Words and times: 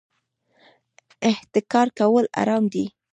احتکار 1.29 1.87
کول 1.99 2.25
حرام 2.37 2.63
دي 2.73 2.85